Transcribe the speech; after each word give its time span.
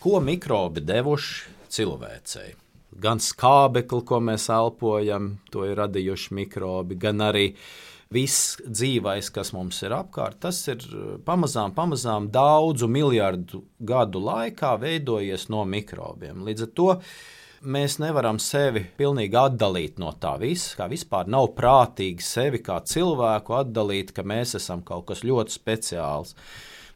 Ko 0.00 0.16
mikrobi 0.24 0.80
devuši 0.80 1.50
cilvēcei? 1.68 2.54
Gan 3.04 3.20
skābekli, 3.20 4.00
ko 4.08 4.16
mēs 4.24 4.46
elpojam, 4.48 5.34
to 5.52 5.66
ir 5.68 5.76
radījuši 5.76 6.36
mikrobi, 6.38 6.96
gan 6.96 7.20
arī 7.20 7.42
viss 8.08 8.54
dzīvais, 8.64 9.28
kas 9.34 9.52
mums 9.52 9.82
ir 9.84 9.92
apkārt, 9.92 10.38
tas 10.40 10.62
ir 10.72 10.86
pamazām, 11.26 11.74
pamazām 11.76 12.30
daudzu 12.32 12.88
miljardu 12.88 13.60
gadu 13.76 14.24
laikā 14.24 14.72
veidojies 14.80 15.50
no 15.52 15.66
mikrobiem. 15.68 16.40
Līdz 16.48 16.64
ar 16.64 16.72
to 16.80 16.88
mēs 17.60 17.98
nevaram 18.00 18.40
sevi 18.40 18.86
pilnīgi 18.96 19.36
atdalīt 19.36 20.00
no 20.00 20.14
tā 20.16 20.32
visa. 20.40 20.78
Kā 20.80 20.88
vispār 20.88 21.28
nav 21.28 21.52
prātīgi 21.60 22.24
sevi 22.24 22.64
kā 22.64 22.80
cilvēku 22.80 23.60
atdalīt, 23.60 24.16
ka 24.16 24.24
mēs 24.24 24.56
esam 24.56 24.80
kaut 24.80 25.10
kas 25.12 25.26
ļoti 25.28 25.60
speciāls. 25.60 26.32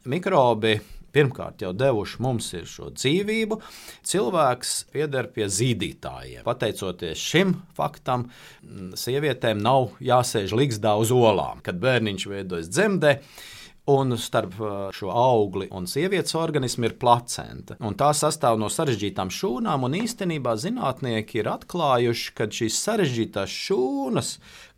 Mikrobi 0.09 0.79
pirmkārt 1.15 1.63
jau 1.65 1.71
devuši 1.75 2.21
mums 2.23 2.51
šo 2.69 2.91
dzīvību, 2.95 3.59
cilvēks 4.05 4.75
pieder 4.93 5.31
pie 5.33 5.47
zīdītājiem. 5.51 6.43
Pateicoties 6.45 7.23
šim 7.31 7.55
faktam, 7.77 8.29
sievietēm 8.99 9.63
nav 9.63 9.95
jāsēž 10.03 10.55
ligzdā 10.55 10.95
uz 10.99 11.13
olām, 11.15 11.63
kad 11.65 11.79
bērniņš 11.81 12.29
veidojas 12.31 12.71
dzemdē. 12.71 13.19
Un 13.85 14.17
starp 14.17 14.55
uh, 14.57 14.69
šo 14.89 15.11
augli 15.13 15.67
un 15.77 15.85
sievietes 15.85 16.33
organismu 16.33 16.87
ir 16.87 16.95
placenta. 16.97 17.75
Un 17.85 17.93
tā 17.93 18.07
sastāv 18.17 18.57
no 18.57 18.65
sarežģītām 18.73 19.29
šūnām, 19.29 19.85
un 19.85 19.97
īstenībā 19.99 20.55
zinātnieki 20.57 21.43
ir 21.43 21.51
atklājuši, 21.51 22.31
ka 22.33 22.47
šīs 22.49 22.79
sarežģītās 22.81 23.57
šūnas, 23.67 24.31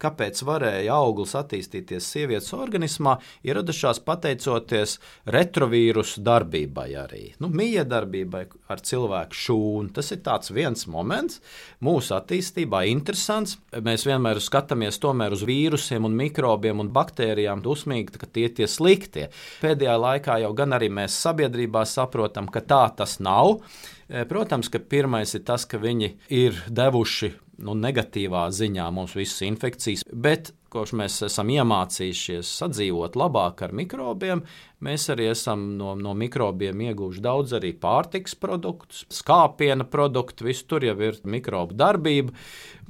kāpēc 0.03 0.41
varēja 0.43 0.97
auglis 0.99 1.37
attīstīties 1.39 2.03
sievietes 2.03 2.51
organismā, 2.57 3.15
ir 3.47 3.55
radušās 3.61 4.01
pateicoties 4.03 4.97
retrovīrusu 5.31 6.25
darbībai 6.27 6.89
arī. 6.99 7.23
Nu, 7.39 7.47
Miedarbībai 7.47 8.43
ar 8.67 8.83
cilvēku 8.83 9.39
šūnu. 9.39 9.93
Tas 9.95 10.11
ir 10.11 10.19
viens 10.51 10.83
moments 10.91 11.39
mūsu 11.79 12.11
attīstībā, 12.19 12.83
interesants. 12.91 13.55
Mēs 13.71 14.03
vienmēr 14.03 14.43
skatāmies 14.43 14.99
uz 14.99 15.47
vīrusiem, 15.47 16.03
un 16.03 16.19
mikrobiem 16.19 16.83
un 16.83 16.91
baktērijām 16.91 17.63
dusmīgi, 17.63 18.19
ka 18.19 18.27
tie 18.27 18.49
ir 18.51 18.67
slikti 18.67 18.96
sliktie. 18.97 19.29
Pēdējā 19.61 19.97
laikā 20.01 20.41
jau 20.43 20.53
gan 20.57 20.73
arī 20.77 20.89
mēs 20.89 21.17
sabiedrībā 21.21 21.85
saprotam, 21.85 22.47
ka 22.49 22.61
tā 22.61 22.85
tas 22.97 23.19
nav. 23.19 23.61
E, 24.09 24.25
protams, 24.25 24.69
ka 24.69 24.79
pirmais 24.79 25.35
ir 25.35 25.43
tas, 25.45 25.65
ka 25.65 25.77
viņi 25.77 26.17
ir 26.29 26.63
devuši 26.67 27.33
nu, 27.57 27.73
negatīvā 27.73 28.47
ziņā 28.53 28.85
mums 28.93 29.15
visas 29.17 29.41
infekcijas, 29.47 30.03
bet 30.13 30.53
kopš 30.69 30.93
mēs 30.99 31.15
esam 31.25 31.49
iemācījušies 31.49 32.49
sadzīvot 32.59 33.15
labāk 33.17 33.63
ar 33.65 33.73
mikrobiem, 33.73 34.43
mēs 34.83 35.07
arī 35.09 35.31
esam 35.31 35.77
no, 35.79 35.95
no 35.95 36.13
mikrobiem 36.13 36.83
ieguvuši 36.89 37.23
daudz 37.23 37.55
arī 37.57 37.71
pārtiks 37.73 38.37
produktus, 38.37 39.05
skāpiena 39.09 39.87
produktu, 39.89 40.45
viss 40.45 40.67
tur 40.69 40.85
jau 40.85 40.97
ir 41.01 41.17
mikrobu 41.25 41.77
darbība. 41.77 42.35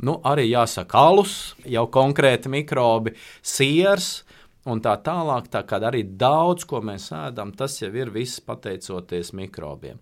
Nu, 0.03 0.19
arī 0.27 0.49
jāsaka, 0.49 0.99
alus, 0.99 1.55
jau 1.65 1.87
konkrēti 1.89 2.51
mikrobi, 2.53 3.15
siers 3.41 4.27
un 4.67 4.81
tā 4.83 4.97
tālāk. 5.03 5.49
Tā 5.53 5.63
kā 5.67 5.79
arī 5.89 6.03
daudz, 6.19 6.67
ko 6.67 6.81
mēs 6.85 7.09
ēdam, 7.15 7.53
tas 7.57 7.79
jau 7.81 7.91
ir 7.95 8.11
viss 8.13 8.43
pateicoties 8.43 9.33
mikrobiem. 9.37 10.01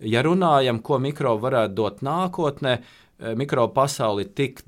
Ja 0.00 0.22
runājam, 0.26 0.82
ko 0.82 0.98
mikrobi 1.02 1.46
varētu 1.46 1.74
dot 1.78 2.04
nākotnē, 2.06 2.78
eh, 2.78 3.34
mikrobu 3.34 3.74
pasauli 3.74 4.26
ir 4.26 4.32
tik 4.34 4.62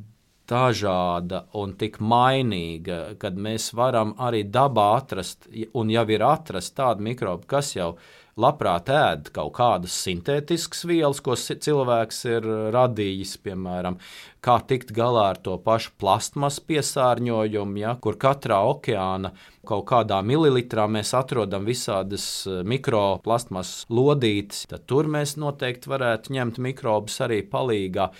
dažāda 0.48 1.47
un 1.55 1.73
tik 1.81 1.98
mainīga, 1.98 3.17
kad 3.19 3.36
mēs 3.36 3.73
varam 3.73 4.14
arī 4.20 4.45
dabā 4.45 4.91
atrast, 4.98 5.48
un 5.75 5.89
jau 5.89 6.05
ir 6.11 6.20
atrast 6.20 6.77
tādu 6.77 7.01
mikrobu, 7.01 7.47
kas 7.47 7.75
jau 7.77 7.95
labprāt 8.41 8.91
ēd 8.91 9.31
kaut 9.35 9.55
kādas 9.59 9.95
sintētiskas 10.05 10.85
vielas, 10.89 11.23
ko 11.25 11.37
cilvēks 11.39 12.25
ir 12.31 12.49
radījis, 12.75 13.37
piemēram, 13.45 13.99
kā 14.45 14.59
tikt 14.69 14.93
galā 14.97 15.31
ar 15.33 15.41
to 15.41 15.57
pašu 15.63 15.95
plastmasu 16.01 16.65
piesārņojumu, 16.69 17.81
ja, 17.81 17.97
kur 18.03 18.19
katrā 18.20 18.61
okeāna 18.69 19.33
kaut 19.64 19.86
kādā 19.89 20.19
mililitrā 20.25 20.85
mēs 20.91 21.14
atrodam 21.17 21.64
visādas 21.64 22.27
eh, 22.45 22.61
mikroplastmasas 22.69 23.86
lodītes, 23.89 24.64
tad 24.69 24.85
tur 24.91 25.08
mēs 25.08 25.37
noteikti 25.41 25.89
varētu 25.89 26.35
ņemt 26.37 26.61
mikrobus 26.67 27.17
arī 27.25 27.41
palīgā. 27.48 28.11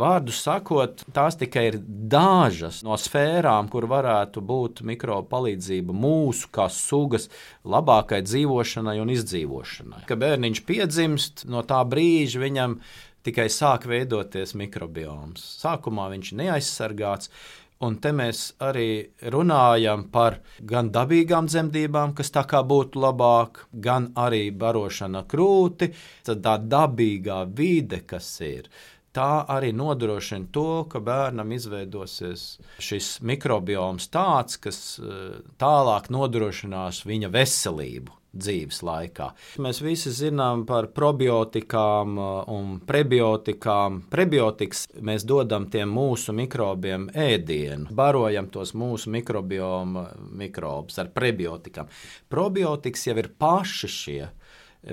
Vārdu 0.00 0.34
sakot, 0.34 1.04
tās 1.14 1.38
tikai 1.38 1.66
ir 1.68 1.78
dažas 1.86 2.82
no 2.86 2.98
sfērām, 2.98 3.70
kur 3.70 3.86
varētu 3.90 4.42
būt 4.42 4.82
mikrobu 4.90 5.30
palīdzība 5.30 5.94
mūsu 5.94 6.50
kā 6.54 6.66
sugas 6.74 7.30
labākai 7.62 8.22
dzīvošanai 8.26 8.98
un 9.02 9.14
izdzīvošanai. 9.14 9.49
Kad 10.08 10.22
bērniņš 10.22 10.64
piedzimst, 10.68 11.46
no 11.50 11.64
tā 11.66 11.80
brīža 11.88 12.42
viņam 12.44 12.78
tikai 13.26 13.48
sāk 13.52 13.88
veidoties 13.90 14.54
mikrobioms. 14.58 15.42
Sākumā 15.60 16.08
viņš 16.14 16.32
ir 16.32 16.40
neaizsargāts. 16.44 17.32
Un 17.80 17.94
te 17.96 18.10
mēs 18.12 18.42
arī 18.60 19.08
runājam 19.32 20.02
par 20.12 20.42
gan 20.68 20.90
dabīgām 20.92 21.46
dzemdībām, 21.48 22.12
kas 22.12 22.28
tā 22.34 22.42
kā 22.44 22.60
būtu 22.60 23.00
labāk, 23.00 23.62
gan 23.72 24.10
arī 24.20 24.50
barošana 24.52 25.22
krūti. 25.24 25.88
Tad 26.28 26.42
tā 26.44 26.58
dabīgā 26.60 27.38
vide, 27.56 28.02
kas 28.04 28.28
ir, 28.44 28.68
tā 29.16 29.46
arī 29.56 29.72
nodrošina 29.72 30.52
to, 30.52 30.84
ka 30.92 31.00
bērnam 31.00 31.56
izveidosies 31.56 32.46
šis 32.84 33.14
mikrobioms 33.24 34.12
tāds, 34.12 34.60
kas 34.60 35.00
eh, 35.00 35.40
tālāk 35.56 36.12
nodrošinās 36.12 37.06
viņa 37.08 37.32
veselību 37.32 38.19
dzīves 38.32 38.82
laikā. 38.86 39.30
Mēs 39.62 39.80
visi 39.82 40.12
zinām 40.14 40.64
par 40.68 40.90
probiotikām 40.94 42.18
uh, 42.18 42.30
un 42.54 42.78
prebiotikām. 42.86 44.00
Prebiotikas 44.10 44.86
mēs 45.02 45.26
dodam 45.28 45.68
tiem 45.72 45.92
mūsu 45.94 46.34
mikrobiem 46.36 47.08
ēdienu, 47.14 47.90
barojam 47.96 48.50
tos 48.52 48.74
mūsu 48.78 49.12
mikrobioma 49.14 50.06
mikrobus 50.40 51.00
ar 51.02 51.10
prebiotikām. 51.14 51.90
Probiotikas 52.30 53.06
jau 53.10 53.16
ir 53.18 53.32
paši 53.38 53.94
šie 53.94 54.20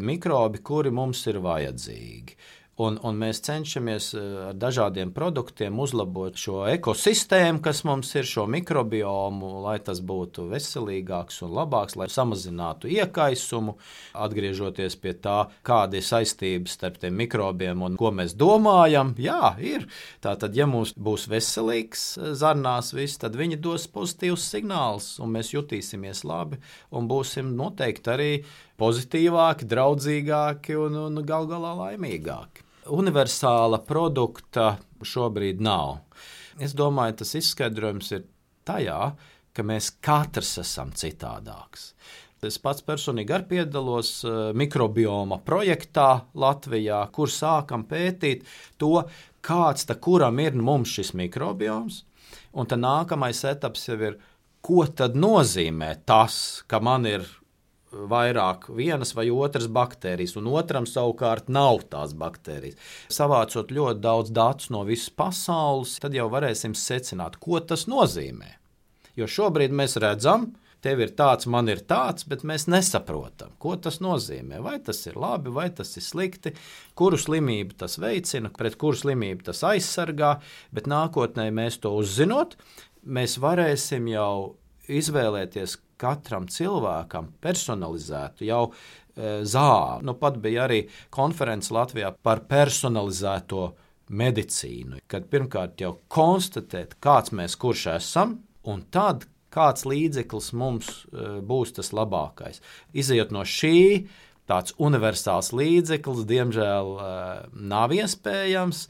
mikrobi, 0.04 0.64
kuri 0.66 0.92
mums 0.92 1.24
ir 1.30 1.40
vajadzīgi. 1.44 2.38
Un, 2.78 3.00
un 3.02 3.16
mēs 3.18 3.40
cenšamies 3.42 4.12
eh, 4.14 4.26
ar 4.52 4.58
dažādiem 4.62 5.10
produktiem 5.10 5.80
uzlabot 5.82 6.36
šo 6.38 6.60
ekosistēmu, 6.70 7.58
kas 7.66 7.80
mums 7.90 8.12
ir, 8.14 8.28
šo 8.30 8.44
mikrobiomu, 8.54 9.50
lai 9.64 9.80
tas 9.82 9.98
būtu 10.06 10.46
veselīgāks 10.52 11.42
un 11.48 11.56
labāks, 11.58 11.96
lai 11.98 12.06
samazinātu 12.14 12.92
iekaisumu. 12.94 13.74
Atgriežoties 14.22 14.98
pie 15.02 15.16
tā, 15.24 15.40
kāda 15.66 15.98
ir 15.98 16.06
saistības 16.06 16.76
starp 16.78 17.00
tiem 17.02 17.18
mikrobiem 17.18 17.82
un 17.88 17.98
ko 17.98 18.12
mēs 18.14 18.38
domājam, 18.38 19.16
jā, 19.26 19.56
ir. 19.58 19.90
Tātad, 20.22 20.54
ja 20.54 20.70
mums 20.70 20.94
būs 20.94 21.26
veselīgs 21.34 22.06
eh, 22.22 22.30
zarnās, 22.38 22.94
viss, 22.94 23.18
tad 23.26 23.40
viņi 23.42 23.58
dos 23.58 23.90
pozitīvus 23.90 24.46
signālus, 24.54 25.10
un 25.18 25.34
mēs 25.34 25.50
jutīsimies 25.56 26.22
labi 26.30 26.62
un 26.94 27.10
būsim 27.10 27.56
noteikti 27.58 28.14
arī 28.14 28.32
pozitīvāki, 28.78 29.66
draudzīgāki 29.66 30.78
un, 30.78 31.02
un 31.08 31.26
gal 31.26 31.50
galā 31.50 31.74
laimīgāki 31.82 32.67
universāla 32.94 33.80
produkta 33.86 34.76
šobrīd 35.06 35.62
nav. 35.64 36.00
Es 36.62 36.74
domāju, 36.78 37.20
tas 37.22 37.36
izskaidrojums 37.38 38.12
ir 38.18 38.24
tajā, 38.68 39.02
ka 39.54 39.66
mēs 39.66 39.92
katrs 40.04 40.58
esam 40.62 40.94
citādāks. 40.94 41.92
Es 42.46 42.60
pats 42.62 42.84
personīgi 42.86 43.34
arī 43.34 43.48
piedalos 43.50 44.12
eh, 44.26 44.36
mikrobioma 44.54 45.40
projektā 45.46 46.28
Latvijā, 46.38 47.00
kur 47.14 47.32
sākam 47.34 47.88
pētīt 47.90 48.46
to, 48.78 49.02
kāds 49.42 49.88
ta 49.90 49.98
kuram 49.98 50.38
ir 50.44 50.54
mums 50.54 50.94
šis 50.94 51.16
mikrobioms. 51.18 52.04
Un 52.58 52.70
tad 52.70 52.84
nākamais 52.84 53.42
etaps 53.50 53.88
jau 53.90 53.98
ir, 54.12 54.20
ko 54.62 54.86
tad 54.86 55.18
nozīmē 55.18 55.96
tas, 56.06 56.62
ka 56.70 56.82
man 56.84 57.10
ir 57.10 57.26
vairāk 58.12 58.70
vienas 58.76 59.14
vai 59.18 59.30
otras 59.34 59.68
baktērijas, 59.72 60.36
un 60.40 60.52
otram 60.54 60.86
savukārt 60.90 61.50
nav 61.50 61.84
tās 61.92 62.14
baktērijas. 62.18 62.78
Savācot 63.14 63.74
ļoti 63.74 64.04
daudz 64.04 64.32
datus 64.36 64.72
no 64.74 64.84
visas 64.88 65.10
pasaules, 65.10 65.98
tad 66.04 66.16
jau 66.18 66.30
varēsim 66.34 66.78
secināt, 66.78 67.40
ko 67.42 67.60
tas 67.60 67.88
nozīmē. 67.90 68.54
Jo 69.18 69.26
šobrīd 69.26 69.74
mēs 69.74 69.98
redzam, 70.02 70.52
tev 70.86 71.02
ir 71.02 71.14
tāds, 71.18 71.48
man 71.50 71.70
ir 71.72 71.82
tāds, 71.90 72.28
bet 72.30 72.46
mēs 72.48 72.68
nesaprotam, 72.70 73.56
ko 73.62 73.76
tas 73.82 73.98
nozīmē. 74.04 74.62
Vai 74.64 74.78
tas 74.84 75.02
ir 75.10 75.18
labi, 75.20 75.52
vai 75.54 75.70
tas 75.74 75.96
ir 75.98 76.06
slikti, 76.06 76.54
kuru 76.98 77.18
slimību 77.20 77.80
tas 77.82 77.98
veicina, 78.02 78.52
pret 78.54 78.78
kuru 78.80 79.00
slimību 79.02 79.50
tas 79.50 79.64
aizsargā, 79.68 80.38
bet 80.76 80.90
nākotnē 80.92 81.50
mēs 81.56 81.82
to 81.84 81.96
uzzinot, 81.98 82.56
mēs 83.04 83.40
varēsim 83.42 84.08
jau 84.14 84.56
izvēlēties 84.88 85.80
katram 86.02 86.48
cilvēkam 86.52 87.32
personalizētu 87.44 88.48
jau 88.48 88.62
e, 88.70 89.42
zāli. 89.48 90.06
Nu, 90.08 90.16
pat 90.20 90.40
bija 90.44 90.66
arī 90.68 90.84
konference 91.14 91.74
Latvijā 91.74 92.14
par 92.24 92.44
personalizēto 92.50 93.72
medicīnu, 94.08 95.02
kad 95.12 95.28
pirmkārt 95.32 95.82
jau 95.84 95.98
konstatēt, 96.14 96.96
kāds 97.04 97.34
mēs 97.36 97.58
kurš 97.60 97.88
esam, 97.98 98.38
un 98.68 98.86
tad 98.94 99.28
kāds 99.54 99.88
līdzeklis 99.90 100.54
mums 100.56 100.94
e, 100.94 101.28
būs 101.44 101.76
tas 101.80 101.92
labākais. 101.96 102.62
Izejot 102.94 103.34
no 103.36 103.44
šī 103.48 104.08
tāds 104.48 104.72
universāls 104.80 105.52
līdzeklis, 105.52 106.24
diemžēl, 106.30 106.92
nav 107.68 107.92
iespējams. 107.92 108.86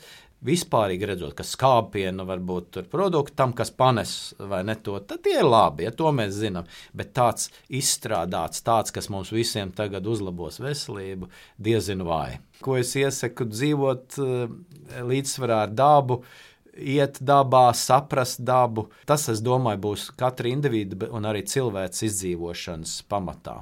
Vispārīgi 0.47 1.09
redzot, 1.09 1.35
ka 1.38 1.45
skāpiena 1.45 2.23
var 2.27 2.39
būt 2.39 2.81
produkts 2.91 3.35
tam, 3.38 3.53
kas 3.57 3.71
panes 3.75 4.11
vai 4.39 4.63
ne 4.67 4.77
to, 4.79 4.97
tad 5.03 5.23
tie 5.25 5.39
ir 5.41 5.47
labi, 5.47 5.88
ja 5.88 5.94
to 5.95 6.11
mēs 6.15 6.38
zinām. 6.39 6.67
Bet 6.95 7.13
tāds 7.17 7.49
izstrādāts, 7.67 8.63
tāds, 8.65 8.94
kas 8.95 9.11
mums 9.13 9.33
visiem 9.35 9.73
tagad 9.75 10.07
uzlabos 10.07 10.61
veselību, 10.63 11.29
diezinu 11.59 12.07
vai. 12.07 12.39
Ko 12.63 12.77
es 12.79 12.95
iesaku 12.97 13.49
dzīvot 13.51 14.19
līdzsvarā 15.07 15.63
ar 15.67 15.73
dabu, 15.75 16.21
iet 16.77 17.19
dabā, 17.21 17.71
saprast 17.75 18.44
dabu. 18.45 18.88
Tas, 19.09 19.27
es 19.33 19.41
domāju, 19.44 19.81
būs 19.89 20.09
katra 20.17 20.51
individa 20.51 21.09
un 21.11 21.27
arī 21.29 21.44
cilvēks 21.49 22.05
izdzīvošanas 22.07 23.01
pamatā. 23.09 23.61